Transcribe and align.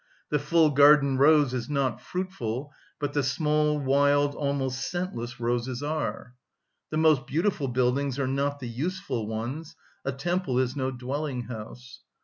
The 0.31 0.39
full 0.39 0.71
garden 0.71 1.19
rose 1.19 1.53
is 1.53 1.69
not 1.69 2.01
fruitful, 2.01 2.73
but 2.99 3.13
the 3.13 3.21
small, 3.21 3.77
wild, 3.77 4.33
almost 4.33 4.89
scentless 4.89 5.39
roses 5.39 5.83
are. 5.83 6.33
The 6.89 6.97
most 6.97 7.27
beautiful 7.27 7.67
buildings 7.67 8.17
are 8.17 8.25
not 8.25 8.59
the 8.59 8.67
useful 8.67 9.27
ones; 9.27 9.75
a 10.03 10.11
temple 10.11 10.57
is 10.57 10.75
no 10.75 10.91
dwelling‐ 10.91 11.47
house. 11.49 11.99